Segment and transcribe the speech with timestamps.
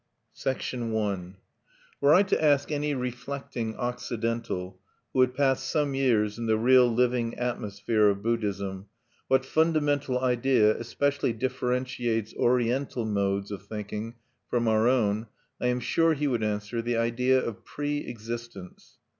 [0.47, 1.33] I
[2.01, 4.79] Were I to ask any reflecting Occidental,
[5.13, 8.87] who had passed some years in the real living atmosphere of Buddhism,
[9.27, 14.15] what fundamental idea especially differentiates Oriental modes of thinking
[14.49, 15.27] from our own,
[15.61, 18.97] I am sure he would answer: "The Idea of Pre existence."